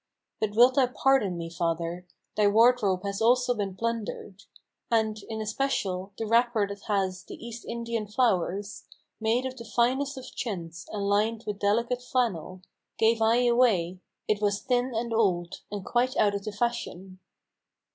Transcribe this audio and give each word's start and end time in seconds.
But 0.39 0.55
wilt 0.55 0.77
thou 0.77 0.87
pardon 0.87 1.37
me, 1.37 1.47
father? 1.47 2.07
thy 2.35 2.47
wardrobe 2.47 3.03
has 3.03 3.21
also 3.21 3.53
been 3.53 3.75
plundered. 3.75 4.45
And, 4.89 5.19
in 5.29 5.41
especial, 5.41 6.11
the 6.17 6.25
wrapper 6.25 6.67
that 6.67 6.81
has 6.87 7.23
the 7.23 7.35
East 7.35 7.65
Indian 7.65 8.07
flowers, 8.07 8.85
Made 9.19 9.45
of 9.45 9.55
the 9.57 9.63
finest 9.63 10.17
of 10.17 10.33
chintz, 10.33 10.87
and 10.91 11.07
lined 11.07 11.43
with 11.45 11.59
delicate 11.59 12.01
flannel, 12.01 12.63
Gave 12.97 13.21
I 13.21 13.45
away: 13.45 13.99
it 14.27 14.41
was 14.41 14.63
thin 14.63 14.91
and 14.95 15.13
old, 15.13 15.61
and 15.71 15.85
quite 15.85 16.17
out 16.17 16.33
of 16.33 16.45
the 16.45 16.51
fashion." 16.51 17.19